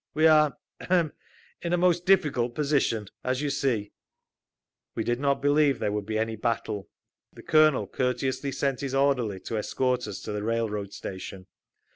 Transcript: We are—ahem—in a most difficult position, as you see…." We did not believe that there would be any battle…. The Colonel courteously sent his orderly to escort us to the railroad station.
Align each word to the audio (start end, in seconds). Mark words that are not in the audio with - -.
We 0.15 0.25
are—ahem—in 0.25 1.73
a 1.73 1.77
most 1.77 2.07
difficult 2.07 2.55
position, 2.55 3.07
as 3.23 3.43
you 3.43 3.51
see…." 3.51 3.91
We 4.95 5.03
did 5.03 5.19
not 5.19 5.43
believe 5.43 5.75
that 5.75 5.79
there 5.81 5.91
would 5.91 6.07
be 6.07 6.17
any 6.17 6.35
battle…. 6.35 6.89
The 7.33 7.43
Colonel 7.43 7.85
courteously 7.85 8.51
sent 8.53 8.79
his 8.81 8.95
orderly 8.95 9.39
to 9.41 9.57
escort 9.59 10.07
us 10.07 10.19
to 10.21 10.31
the 10.31 10.41
railroad 10.41 10.91
station. 10.93 11.45